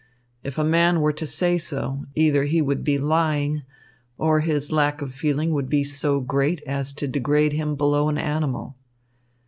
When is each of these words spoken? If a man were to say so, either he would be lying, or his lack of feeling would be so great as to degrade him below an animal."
If 0.41 0.57
a 0.57 0.63
man 0.63 0.99
were 1.01 1.13
to 1.13 1.27
say 1.27 1.59
so, 1.59 2.07
either 2.15 2.45
he 2.45 2.59
would 2.59 2.83
be 2.83 2.97
lying, 2.97 3.61
or 4.17 4.39
his 4.39 4.71
lack 4.71 4.99
of 5.03 5.13
feeling 5.13 5.51
would 5.53 5.69
be 5.69 5.83
so 5.83 6.19
great 6.19 6.59
as 6.63 6.91
to 6.93 7.07
degrade 7.07 7.53
him 7.53 7.75
below 7.75 8.09
an 8.09 8.17
animal." 8.17 8.75